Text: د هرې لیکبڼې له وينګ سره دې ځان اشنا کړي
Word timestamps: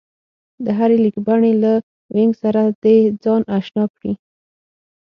د 0.65 0.67
هرې 0.77 0.97
لیکبڼې 1.05 1.53
له 1.63 1.73
وينګ 2.15 2.33
سره 2.41 2.61
دې 2.83 2.97
ځان 3.23 3.41
اشنا 3.57 3.85
کړي 3.95 4.13